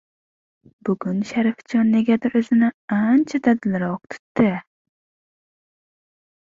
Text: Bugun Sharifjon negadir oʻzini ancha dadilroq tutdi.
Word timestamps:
Bugun 0.87 1.19
Sharifjon 1.31 1.91
negadir 1.97 2.39
oʻzini 2.41 2.71
ancha 2.99 3.43
dadilroq 3.51 4.03
tutdi. 4.17 4.51